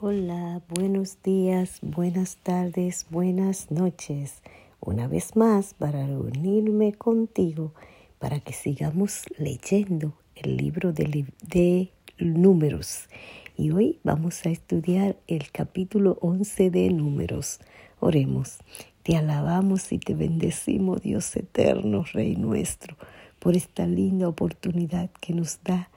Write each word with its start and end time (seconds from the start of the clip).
Hola, 0.00 0.62
buenos 0.68 1.24
días, 1.24 1.80
buenas 1.82 2.36
tardes, 2.36 3.06
buenas 3.10 3.72
noches. 3.72 4.44
Una 4.78 5.08
vez 5.08 5.34
más 5.34 5.74
para 5.74 6.06
reunirme 6.06 6.92
contigo 6.92 7.74
para 8.20 8.38
que 8.38 8.52
sigamos 8.52 9.24
leyendo 9.38 10.12
el 10.36 10.56
libro 10.56 10.92
de, 10.92 11.26
de, 11.42 11.90
números. 12.16 13.08
Y 13.56 13.72
hoy 13.72 13.98
vamos 14.04 14.46
a 14.46 14.50
estudiar 14.50 15.16
el 15.26 15.50
capítulo 15.50 16.16
11 16.20 16.70
de 16.70 16.90
números. 16.90 17.58
Oremos. 17.98 18.58
Te 19.02 19.16
alabamos 19.16 19.90
y 19.90 19.98
te 19.98 20.14
bendecimos, 20.14 21.02
Dios 21.02 21.34
eterno, 21.34 22.04
Rey 22.12 22.36
nuestro, 22.36 22.96
por 23.40 23.56
esta 23.56 23.84
linda 23.84 24.28
oportunidad 24.28 25.10
que 25.20 25.34
nos 25.34 25.60
da 25.64 25.90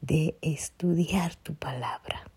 de 0.00 0.36
estudiar 0.42 1.36
tu 1.36 1.54
palabra. 1.54 2.33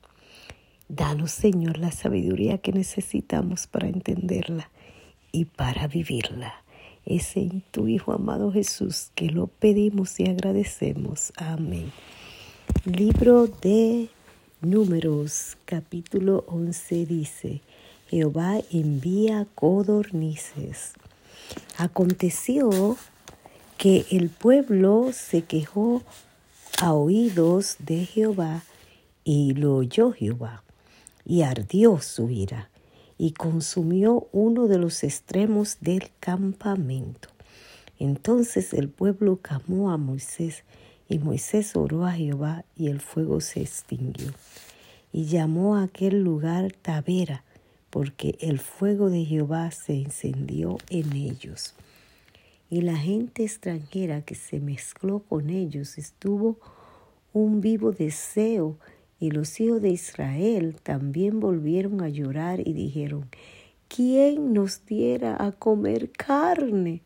Danos, 0.90 1.32
Señor, 1.32 1.80
la 1.80 1.92
sabiduría 1.92 2.60
que 2.60 2.72
necesitamos 2.72 3.68
para 3.68 3.90
entenderla 3.90 4.70
y 5.34 5.44
para 5.44 5.86
vivirla. 5.88 6.64
Es 7.06 7.36
en 7.36 7.62
tu 7.72 7.90
Hijo 7.90 8.14
amado 8.14 8.54
Jesús 8.54 9.12
que 9.14 9.30
lo 9.30 9.48
pedimos 9.48 10.18
y 10.22 10.30
agradecemos. 10.30 11.34
Amén. 11.36 11.92
Libro 12.86 13.48
de 13.48 14.08
Números, 14.62 15.58
capítulo 15.66 16.46
11 16.48 17.06
dice, 17.06 17.62
Jehová 18.10 18.62
envía 18.72 19.46
codornices. 19.56 20.94
Aconteció 21.78 22.96
que 23.78 24.06
el 24.10 24.30
pueblo 24.30 25.10
se 25.12 25.42
quejó 25.42 26.02
a 26.82 26.94
oídos 26.94 27.76
de 27.80 28.06
Jehová 28.06 28.64
y 29.26 29.54
lo 29.54 29.76
oyó 29.76 30.14
Jehová 30.14 30.64
y 31.28 31.42
ardió 31.42 32.00
su 32.00 32.30
ira 32.30 32.70
y 33.18 33.32
consumió 33.32 34.28
uno 34.32 34.68
de 34.68 34.78
los 34.78 35.04
extremos 35.04 35.78
del 35.82 36.10
campamento. 36.22 37.28
Entonces 38.00 38.74
el 38.74 38.88
pueblo 38.88 39.38
clamó 39.42 39.92
a 39.92 39.98
Moisés 39.98 40.64
y 41.10 41.20
Moisés 41.20 41.76
oró 41.76 42.06
a 42.06 42.14
Jehová 42.14 42.64
y 42.78 42.88
el 42.88 43.02
fuego 43.02 43.42
se 43.42 43.62
extinguió. 43.62 44.32
Y 45.12 45.26
llamó 45.26 45.76
a 45.76 45.84
aquel 45.84 46.22
lugar 46.22 46.72
Tavera, 46.72 47.44
porque 47.90 48.38
el 48.40 48.60
fuego 48.60 49.10
de 49.10 49.26
Jehová 49.26 49.72
se 49.72 49.94
encendió 49.94 50.78
en 50.90 51.14
ellos. 51.14 51.74
Y 52.70 52.82
la 52.82 52.96
gente 52.96 53.44
extranjera 53.44 54.22
que 54.22 54.36
se 54.36 54.60
mezcló 54.60 55.20
con 55.20 55.50
ellos 55.50 55.98
estuvo 55.98 56.58
un 57.34 57.62
vivo 57.62 57.92
deseo 57.92 58.78
y 59.20 59.32
los 59.32 59.60
hijos 59.60 59.82
de 59.82 59.90
Israel 59.90 60.76
también 60.84 61.40
volvieron 61.40 62.02
a 62.02 62.10
llorar 62.10 62.60
y 62.66 62.74
dijeron, 62.74 63.30
¿quién 63.88 64.54
nos 64.54 64.86
diera 64.86 65.36
a 65.40 65.52
comer 65.52 66.12
carne? 66.12 67.02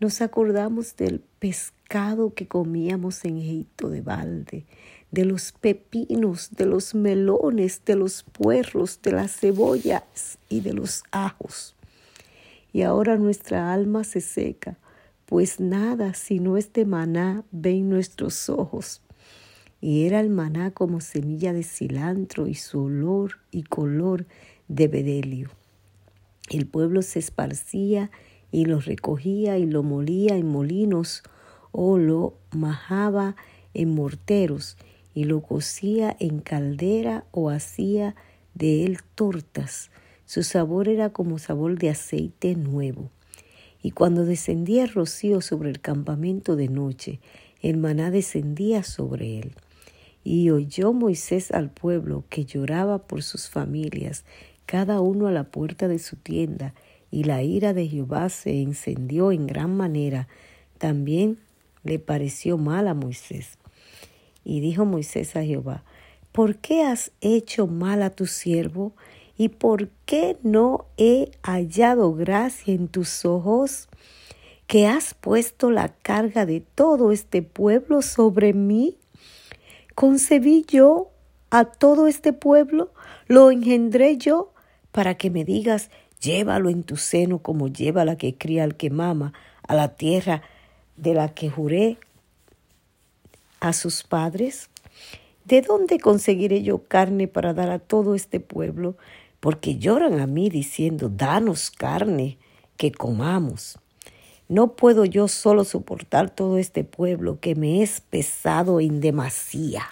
Nos 0.00 0.20
acordamos 0.20 0.96
del 0.96 1.20
pescado 1.38 2.34
que 2.34 2.48
comíamos 2.48 3.24
en 3.24 3.38
Egipto 3.38 3.88
de 3.88 4.00
balde, 4.00 4.64
de 5.12 5.24
los 5.24 5.52
pepinos, 5.52 6.50
de 6.50 6.66
los 6.66 6.96
melones, 6.96 7.82
de 7.84 7.94
los 7.94 8.24
puerros, 8.24 9.00
de 9.02 9.12
las 9.12 9.38
cebollas 9.38 10.38
y 10.48 10.60
de 10.60 10.72
los 10.72 11.04
ajos. 11.12 11.76
Y 12.72 12.82
ahora 12.82 13.16
nuestra 13.16 13.72
alma 13.72 14.02
se 14.02 14.20
seca, 14.20 14.76
pues 15.26 15.60
nada 15.60 16.14
sino 16.14 16.56
este 16.56 16.84
maná 16.84 17.44
ven 17.52 17.88
nuestros 17.88 18.48
ojos 18.48 19.03
y 19.80 20.06
era 20.06 20.20
el 20.20 20.30
maná 20.30 20.70
como 20.70 21.00
semilla 21.00 21.52
de 21.52 21.62
cilantro 21.62 22.46
y 22.46 22.54
su 22.54 22.84
olor 22.84 23.38
y 23.50 23.64
color 23.64 24.26
de 24.68 24.88
bedelio. 24.88 25.50
El 26.50 26.66
pueblo 26.66 27.02
se 27.02 27.18
esparcía 27.18 28.10
y 28.50 28.66
lo 28.66 28.80
recogía 28.80 29.58
y 29.58 29.66
lo 29.66 29.82
molía 29.82 30.36
en 30.36 30.48
molinos 30.48 31.22
o 31.72 31.98
lo 31.98 32.38
majaba 32.52 33.36
en 33.72 33.94
morteros 33.94 34.76
y 35.14 35.24
lo 35.24 35.42
cocía 35.42 36.16
en 36.18 36.40
caldera 36.40 37.24
o 37.30 37.50
hacía 37.50 38.14
de 38.54 38.84
él 38.84 38.98
tortas. 39.14 39.90
Su 40.26 40.42
sabor 40.42 40.88
era 40.88 41.10
como 41.10 41.38
sabor 41.38 41.78
de 41.78 41.90
aceite 41.90 42.56
nuevo. 42.56 43.10
Y 43.82 43.90
cuando 43.90 44.24
descendía 44.24 44.84
el 44.84 44.90
rocío 44.90 45.40
sobre 45.40 45.70
el 45.70 45.80
campamento 45.80 46.56
de 46.56 46.68
noche, 46.68 47.20
el 47.60 47.76
maná 47.76 48.10
descendía 48.10 48.82
sobre 48.82 49.38
él. 49.38 49.54
Y 50.24 50.50
oyó 50.50 50.92
Moisés 50.92 51.52
al 51.52 51.70
pueblo 51.70 52.24
que 52.28 52.44
lloraba 52.44 52.98
por 52.98 53.22
sus 53.22 53.48
familias, 53.48 54.24
cada 54.66 55.00
uno 55.00 55.26
a 55.26 55.30
la 55.30 55.44
puerta 55.44 55.86
de 55.86 55.98
su 55.98 56.16
tienda, 56.16 56.74
y 57.10 57.24
la 57.24 57.42
ira 57.42 57.74
de 57.74 57.86
Jehová 57.86 58.28
se 58.30 58.60
encendió 58.60 59.30
en 59.30 59.46
gran 59.46 59.76
manera. 59.76 60.26
También 60.78 61.38
le 61.84 61.98
pareció 61.98 62.58
mal 62.58 62.88
a 62.88 62.94
Moisés. 62.94 63.58
Y 64.44 64.60
dijo 64.60 64.84
Moisés 64.84 65.36
a 65.36 65.44
Jehová, 65.44 65.84
¿por 66.32 66.56
qué 66.56 66.82
has 66.82 67.12
hecho 67.20 67.66
mal 67.66 68.02
a 68.02 68.10
tu 68.10 68.26
siervo? 68.26 68.94
¿Y 69.36 69.50
por 69.50 69.90
qué 70.06 70.38
no 70.42 70.86
he 70.96 71.30
hallado 71.42 72.14
gracia 72.14 72.74
en 72.74 72.88
tus 72.88 73.24
ojos? 73.24 73.88
que 74.66 74.86
has 74.86 75.14
puesto 75.14 75.70
la 75.70 75.88
carga 75.88 76.46
de 76.46 76.60
todo 76.60 77.12
este 77.12 77.42
pueblo 77.42 78.02
sobre 78.02 78.52
mí? 78.52 78.96
Concebí 79.94 80.64
yo 80.68 81.10
a 81.50 81.64
todo 81.64 82.06
este 82.06 82.32
pueblo, 82.32 82.92
lo 83.26 83.50
engendré 83.50 84.16
yo, 84.16 84.52
para 84.92 85.16
que 85.16 85.30
me 85.30 85.44
digas, 85.44 85.90
llévalo 86.20 86.70
en 86.70 86.82
tu 86.82 86.96
seno 86.96 87.38
como 87.38 87.68
lleva 87.68 88.04
la 88.04 88.16
que 88.16 88.36
cría 88.36 88.64
al 88.64 88.76
que 88.76 88.90
mama, 88.90 89.32
a 89.66 89.74
la 89.74 89.96
tierra 89.96 90.42
de 90.96 91.14
la 91.14 91.34
que 91.34 91.50
juré 91.50 91.98
a 93.60 93.72
sus 93.72 94.02
padres? 94.02 94.68
¿De 95.44 95.62
dónde 95.62 95.98
conseguiré 95.98 96.62
yo 96.62 96.84
carne 96.84 97.28
para 97.28 97.54
dar 97.54 97.70
a 97.70 97.78
todo 97.78 98.14
este 98.14 98.40
pueblo? 98.40 98.96
Porque 99.40 99.76
lloran 99.76 100.20
a 100.20 100.26
mí 100.26 100.48
diciendo, 100.48 101.08
danos 101.08 101.70
carne, 101.70 102.38
que 102.76 102.92
comamos. 102.92 103.78
No 104.54 104.76
puedo 104.76 105.04
yo 105.04 105.26
solo 105.26 105.64
soportar 105.64 106.30
todo 106.30 106.58
este 106.58 106.84
pueblo 106.84 107.40
que 107.40 107.56
me 107.56 107.82
es 107.82 108.00
pesado 108.00 108.78
en 108.78 109.00
demasía. 109.00 109.82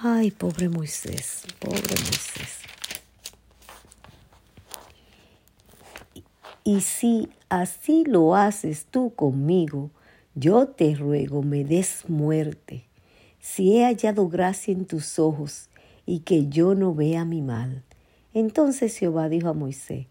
Ay, 0.00 0.32
pobre 0.32 0.68
Moisés, 0.68 1.44
pobre 1.60 1.78
Moisés. 1.78 2.58
Y 6.64 6.80
si 6.80 7.28
así 7.48 8.02
lo 8.08 8.34
haces 8.34 8.86
tú 8.90 9.14
conmigo, 9.14 9.92
yo 10.34 10.66
te 10.66 10.96
ruego 10.96 11.44
me 11.44 11.62
des 11.62 12.08
muerte, 12.08 12.86
si 13.38 13.76
he 13.76 13.84
hallado 13.84 14.26
gracia 14.26 14.72
en 14.72 14.84
tus 14.84 15.20
ojos 15.20 15.68
y 16.06 16.22
que 16.22 16.48
yo 16.48 16.74
no 16.74 16.92
vea 16.92 17.24
mi 17.24 17.40
mal. 17.40 17.84
Entonces 18.34 18.96
Jehová 18.96 19.28
dijo 19.28 19.48
a 19.48 19.52
Moisés, 19.52 20.06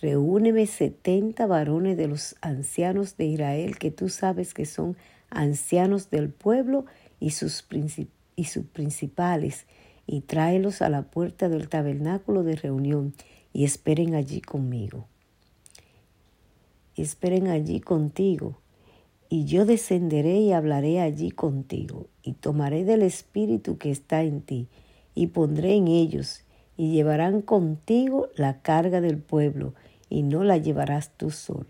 reúneme 0.00 0.66
setenta 0.66 1.46
varones 1.46 1.96
de 1.96 2.08
los 2.08 2.36
ancianos 2.40 3.16
de 3.16 3.26
Israel 3.26 3.78
que 3.78 3.90
tú 3.90 4.08
sabes 4.08 4.54
que 4.54 4.66
son 4.66 4.96
ancianos 5.30 6.10
del 6.10 6.30
pueblo 6.30 6.86
y 7.20 7.30
sus, 7.30 7.66
y 8.36 8.44
principales, 8.72 9.66
y 10.06 10.22
tráelos 10.22 10.80
a 10.82 10.88
la 10.88 11.02
puerta 11.02 11.48
del 11.48 11.68
tabernáculo 11.68 12.42
de 12.42 12.56
reunión 12.56 13.14
y 13.52 13.64
esperen 13.64 14.14
allí 14.14 14.40
conmigo. 14.40 15.06
Esperen 16.96 17.48
allí 17.48 17.80
contigo, 17.80 18.58
y 19.28 19.44
yo 19.44 19.66
descenderé 19.66 20.38
y 20.38 20.52
hablaré 20.52 21.00
allí 21.00 21.30
contigo, 21.30 22.06
y 22.22 22.32
tomaré 22.32 22.84
del 22.84 23.02
espíritu 23.02 23.76
que 23.78 23.90
está 23.90 24.22
en 24.22 24.40
ti, 24.40 24.68
y 25.14 25.28
pondré 25.28 25.74
en 25.74 25.88
ellos, 25.88 26.44
y 26.76 26.92
llevarán 26.92 27.42
contigo 27.42 28.28
la 28.36 28.62
carga 28.62 29.00
del 29.00 29.18
pueblo, 29.18 29.74
y 30.08 30.22
no 30.22 30.44
la 30.44 30.56
llevarás 30.56 31.10
tú 31.16 31.30
solo. 31.30 31.66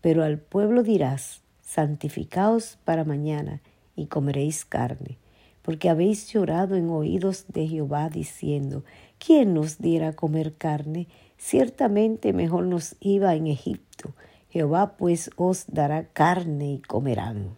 Pero 0.00 0.22
al 0.22 0.38
pueblo 0.38 0.82
dirás, 0.82 1.42
santificaos 1.62 2.78
para 2.84 3.04
mañana 3.04 3.60
y 3.96 4.06
comeréis 4.06 4.64
carne, 4.64 5.18
porque 5.62 5.88
habéis 5.88 6.28
llorado 6.28 6.76
en 6.76 6.90
oídos 6.90 7.46
de 7.48 7.66
Jehová 7.66 8.08
diciendo, 8.08 8.84
¿quién 9.18 9.54
nos 9.54 9.78
diera 9.78 10.12
comer 10.14 10.54
carne? 10.54 11.08
Ciertamente 11.38 12.32
mejor 12.32 12.64
nos 12.66 12.96
iba 13.00 13.34
en 13.34 13.46
Egipto. 13.46 14.14
Jehová 14.50 14.96
pues 14.96 15.30
os 15.36 15.64
dará 15.66 16.04
carne 16.04 16.74
y 16.74 16.78
comerán. 16.78 17.56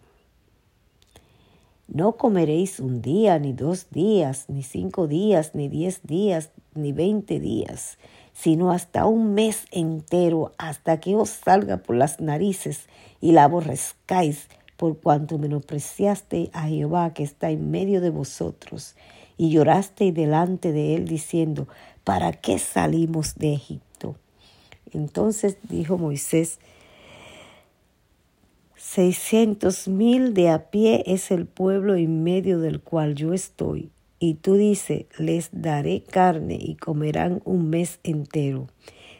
No 1.87 2.17
comeréis 2.17 2.79
un 2.79 3.01
día, 3.01 3.39
ni 3.39 3.51
dos 3.51 3.89
días, 3.89 4.45
ni 4.47 4.61
cinco 4.61 5.07
días, 5.07 5.55
ni 5.55 5.69
diez 5.69 6.01
días, 6.03 6.51
ni 6.75 6.93
veinte 6.93 7.39
días, 7.39 7.97
sino 8.41 8.71
hasta 8.71 9.05
un 9.05 9.33
mes 9.33 9.65
entero, 9.71 10.53
hasta 10.57 11.01
que 11.01 11.13
os 11.15 11.29
salga 11.29 11.77
por 11.77 11.97
las 11.97 12.21
narices 12.21 12.85
y 13.19 13.33
la 13.33 13.43
aborrezcáis, 13.43 14.47
por 14.77 14.97
cuanto 14.97 15.37
menospreciaste 15.37 16.49
a 16.53 16.69
Jehová 16.69 17.13
que 17.13 17.23
está 17.23 17.49
en 17.49 17.69
medio 17.69 17.99
de 17.99 18.11
vosotros, 18.11 18.95
y 19.37 19.49
lloraste 19.49 20.13
delante 20.13 20.71
de 20.71 20.95
él 20.95 21.05
diciendo, 21.05 21.67
¿para 22.05 22.31
qué 22.31 22.59
salimos 22.59 23.35
de 23.35 23.55
Egipto? 23.55 24.15
Entonces 24.93 25.57
dijo 25.63 25.97
Moisés, 25.97 26.59
seiscientos 28.77 29.89
mil 29.89 30.33
de 30.33 30.49
a 30.49 30.71
pie 30.71 31.03
es 31.07 31.31
el 31.31 31.45
pueblo 31.45 31.95
en 31.95 32.23
medio 32.23 32.59
del 32.59 32.79
cual 32.79 33.15
yo 33.15 33.33
estoy. 33.33 33.91
Y 34.19 34.35
tú 34.35 34.55
dices, 34.55 35.05
les 35.17 35.49
daré 35.51 36.03
carne 36.03 36.57
y 36.59 36.75
comerán 36.75 37.41
un 37.45 37.69
mes 37.69 37.99
entero. 38.03 38.67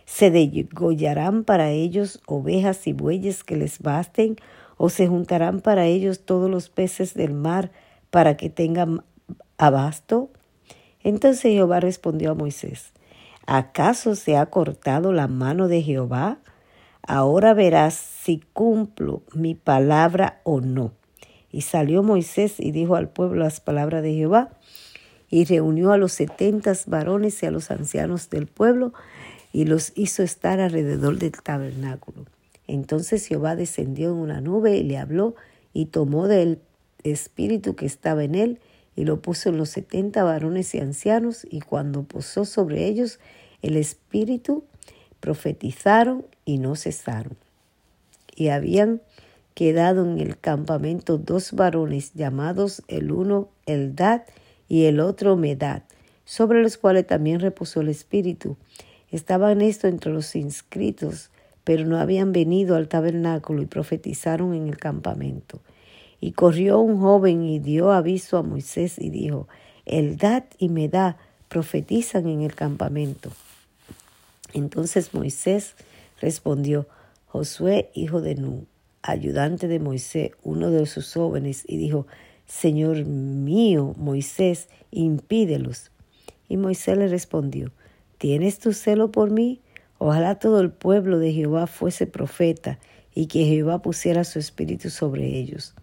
Se 0.06 0.30
degollarán 0.30 1.44
para 1.44 1.72
ellos 1.72 2.22
ovejas 2.28 2.86
y 2.88 2.94
bueyes 2.94 3.44
que 3.44 3.56
les 3.56 3.80
basten, 3.80 4.36
o 4.82 4.90
se 4.90 5.08
juntarán 5.08 5.60
para 5.60 5.86
ellos 5.86 6.22
todos 6.26 6.50
los 6.50 6.70
peces 6.70 7.14
del 7.14 7.34
mar 7.34 7.72
para 8.10 8.38
que 8.38 8.50
tengan 8.50 9.04
abasto? 9.58 10.30
Entonces 11.04 11.52
Jehová 11.52 11.82
respondió 11.82 12.32
a 12.32 12.36
Moisés, 12.36 12.94
¿acaso 13.46 14.16
se 14.16 14.38
ha 14.38 14.46
cortado 14.48 15.12
la 15.12 15.28
mano 15.28 15.68
de 15.68 15.82
Jehová? 15.82 16.40
Ahora 17.06 17.54
verás 17.54 17.94
si 17.94 18.42
cumplo 18.54 19.22
mi 19.34 19.54
palabra 19.54 20.40
o 20.44 20.62
no. 20.62 20.94
Y 21.52 21.62
salió 21.62 22.02
Moisés 22.02 22.60
y 22.60 22.72
dijo 22.72 22.96
al 22.96 23.10
pueblo 23.10 23.44
las 23.44 23.60
palabras 23.60 24.02
de 24.02 24.14
Jehová, 24.14 24.50
y 25.30 25.46
reunió 25.46 25.92
a 25.92 25.98
los 25.98 26.14
setentas 26.14 26.88
varones 26.88 27.42
y 27.44 27.46
a 27.46 27.52
los 27.52 27.72
ancianos 27.72 28.30
del 28.30 28.48
pueblo, 28.48 28.94
y 29.52 29.66
los 29.66 29.94
hizo 29.96 30.24
estar 30.24 30.60
alrededor 30.60 31.18
del 31.18 31.32
tabernáculo. 31.32 32.26
Entonces 32.68 33.26
Jehová 33.26 33.56
descendió 33.56 34.12
en 34.12 34.18
una 34.18 34.42
nube 34.42 34.78
y 34.78 34.84
le 34.84 34.98
habló, 34.98 35.36
y 35.74 35.86
tomó 35.86 36.28
del 36.28 36.60
espíritu 37.04 37.76
que 37.76 37.86
estaba 37.86 38.24
en 38.24 38.36
él, 38.36 38.60
y 38.96 39.06
lo 39.06 39.22
puso 39.22 39.50
en 39.50 39.58
los 39.58 39.70
setenta 39.70 40.24
varones 40.24 40.76
y 40.76 40.80
ancianos, 40.80 41.48
y 41.50 41.62
cuando 41.62 42.04
posó 42.04 42.46
sobre 42.46 42.86
ellos 42.86 43.20
el 43.62 43.78
espíritu, 43.78 44.64
profetizaron 45.20 46.26
y 46.46 46.58
no 46.58 46.76
cesaron. 46.76 47.38
Y 48.36 48.50
habían 48.50 49.02
quedado 49.54 50.06
en 50.06 50.20
el 50.20 50.38
campamento 50.38 51.18
dos 51.18 51.52
varones 51.54 52.14
llamados 52.14 52.82
el 52.88 53.12
uno 53.12 53.50
Eldad 53.66 54.22
y 54.70 54.86
el 54.86 55.02
otro 55.02 55.36
Medad, 55.36 55.84
sobre 56.24 56.62
los 56.62 56.78
cuales 56.78 57.08
también 57.08 57.42
reposó 57.42 57.82
el 57.82 57.90
espíritu. 57.90 58.56
Estaban 59.12 59.62
esto 59.62 59.88
entre 59.88 60.14
los 60.14 60.36
inscritos, 60.36 61.32
pero 61.64 61.86
no 61.86 61.98
habían 61.98 62.32
venido 62.32 62.76
al 62.76 62.88
tabernáculo 62.88 63.62
y 63.62 63.66
profetizaron 63.66 64.54
en 64.54 64.68
el 64.68 64.78
campamento. 64.78 65.60
Y 66.22 66.34
corrió 66.34 66.80
un 66.80 67.00
joven 67.02 67.44
y 67.44 67.60
dio 67.60 67.92
aviso 67.92 68.38
a 68.38 68.44
Moisés 68.44 69.00
y 69.00 69.10
dijo, 69.10 69.48
Eldad 69.86 70.44
y 70.60 70.70
Medad 70.70 71.16
profetizan 71.48 72.28
en 72.28 72.42
el 72.42 72.54
campamento. 72.54 73.32
Entonces 74.54 75.14
Moisés 75.14 75.76
respondió, 76.22 76.88
Josué, 77.28 77.90
hijo 77.94 78.22
de 78.22 78.36
Nun, 78.36 78.68
ayudante 79.02 79.68
de 79.68 79.80
Moisés, 79.80 80.32
uno 80.44 80.70
de 80.70 80.86
sus 80.86 81.14
jóvenes, 81.14 81.64
y 81.68 81.78
dijo, 81.78 82.08
Señor 82.50 83.06
mío, 83.06 83.94
Moisés, 83.96 84.70
impídelos. 84.90 85.92
Y 86.48 86.58
Moisés 86.58 86.98
le 86.98 87.08
respondió, 87.08 87.72
¿tienes 88.18 88.58
tu 88.58 88.74
celo 88.74 89.12
por 89.12 89.30
mí? 89.30 89.62
Ojalá 90.00 90.40
todo 90.40 90.60
el 90.60 90.72
pueblo 90.72 91.20
de 91.20 91.32
Jehová 91.32 91.68
fuese 91.68 92.08
profeta 92.08 92.80
y 93.14 93.28
que 93.28 93.46
Jehová 93.46 93.84
pusiera 93.84 94.24
su 94.24 94.40
espíritu 94.40 94.90
sobre 94.90 95.28
ellos. 95.38 95.76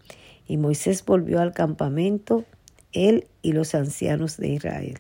Y 0.49 0.57
Moisés 0.57 1.05
volvió 1.05 1.41
al 1.41 1.53
campamento, 1.53 2.45
él 2.93 3.29
y 3.43 3.53
los 3.53 3.77
ancianos 3.77 4.37
de 4.37 4.49
Israel. 4.49 4.99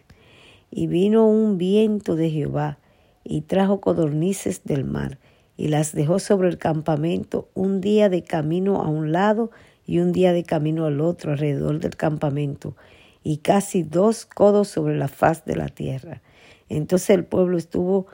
Y 0.70 0.86
vino 0.86 1.26
un 1.26 1.58
viento 1.58 2.14
de 2.14 2.30
Jehová 2.30 2.78
y 3.24 3.40
trajo 3.40 3.80
codornices 3.80 4.62
del 4.62 4.84
mar 4.84 5.18
y 5.56 5.66
las 5.66 5.92
dejó 5.94 6.20
sobre 6.20 6.48
el 6.48 6.58
campamento 6.58 7.48
un 7.54 7.80
día 7.80 8.08
de 8.08 8.22
camino 8.22 8.82
a 8.82 8.88
un 8.88 9.10
lado 9.10 9.50
y 9.86 10.00
un 10.00 10.12
día 10.12 10.32
de 10.32 10.44
camino 10.44 10.86
al 10.86 11.00
otro 11.00 11.32
alrededor 11.32 11.78
del 11.78 11.96
campamento 11.96 12.76
y 13.22 13.38
casi 13.38 13.82
dos 13.82 14.26
codos 14.26 14.68
sobre 14.68 14.96
la 14.96 15.08
faz 15.08 15.44
de 15.44 15.56
la 15.56 15.68
tierra. 15.68 16.22
Entonces 16.68 17.10
el 17.10 17.24
pueblo 17.24 17.56
estuvo 17.56 18.06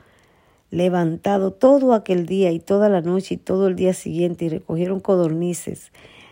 levantado 0.69 1.51
todo 1.51 1.93
aquel 1.93 2.25
día 2.25 2.51
y 2.51 2.59
toda 2.59 2.89
la 2.89 3.01
noche 3.01 3.35
y 3.35 3.37
todo 3.37 3.67
el 3.67 3.75
día 3.75 3.93
siguiente 3.93 4.45
y 4.45 4.49
recogieron 4.49 4.99
codornices. 4.99 5.91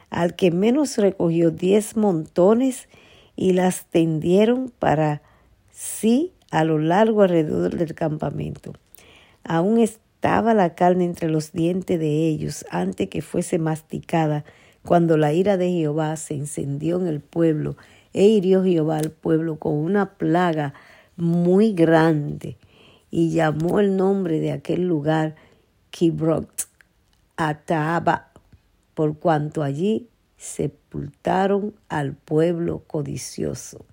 Al 0.09 0.35
que 0.35 0.51
menos 0.51 0.97
recogió 0.97 1.51
diez 1.51 1.95
montones 1.95 2.89
y 3.35 3.53
las 3.53 3.85
tendieron 3.85 4.71
para 4.79 5.21
sí 5.71 6.33
a 6.49 6.63
lo 6.63 6.79
largo 6.79 7.21
alrededor 7.21 7.77
del 7.77 7.95
campamento. 7.95 8.73
Aún 9.43 9.79
estaba 9.79 10.53
la 10.53 10.75
carne 10.75 11.05
entre 11.05 11.29
los 11.29 11.51
dientes 11.51 11.99
de 11.99 12.27
ellos 12.27 12.65
antes 12.69 13.09
que 13.09 13.21
fuese 13.21 13.57
masticada, 13.57 14.43
cuando 14.83 15.17
la 15.17 15.33
ira 15.33 15.57
de 15.57 15.71
Jehová 15.71 16.15
se 16.15 16.33
encendió 16.33 16.99
en 16.99 17.07
el 17.07 17.21
pueblo, 17.21 17.77
e 18.13 18.25
hirió 18.27 18.63
Jehová 18.63 18.97
al 18.97 19.11
pueblo 19.11 19.57
con 19.57 19.73
una 19.73 20.13
plaga 20.15 20.73
muy 21.15 21.73
grande, 21.73 22.57
y 23.09 23.31
llamó 23.31 23.79
el 23.79 23.95
nombre 23.95 24.39
de 24.39 24.51
aquel 24.51 24.87
lugar 24.87 25.35
Kibrot 25.89 26.67
Ataaba, 27.37 28.31
por 28.93 29.17
cuanto 29.17 29.63
allí 29.63 30.09
sepultaron 30.37 31.73
al 31.89 32.13
pueblo 32.13 32.83
codicioso. 32.87 33.85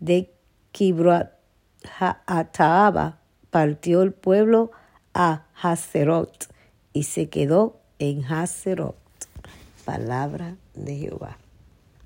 De 0.00 0.30
Kibrot 0.72 1.30
Ataaba 2.26 3.18
partió 3.50 4.02
el 4.02 4.12
pueblo 4.12 4.70
a 5.14 5.46
Hazerot 5.60 6.48
y 6.92 7.04
se 7.04 7.28
quedó 7.28 7.80
en 7.98 8.24
Hazerot. 8.24 9.07
Palabra 9.88 10.58
de 10.74 10.98
Jehová. 10.98 11.38